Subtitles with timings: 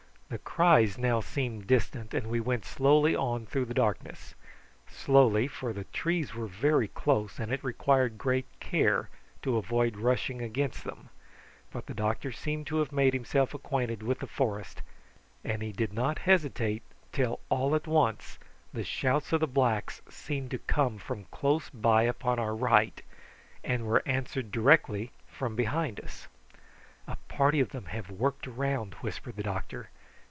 [0.33, 4.33] The cries now seemed distant, and we went slowly on through the darkness
[4.87, 9.09] slowly, for the trees were very close and it required great care
[9.41, 11.09] to avoid rushing against them;
[11.73, 14.81] but the doctor seemed to have made himself acquainted with the forest,
[15.43, 18.39] and he did not hesitate till all at once
[18.71, 23.01] the shouts of the blacks seemed to come from close by upon our right,
[23.65, 26.29] and were answered directly from behind us.
[27.05, 29.89] "A party of them have worked round," whispered the doctor.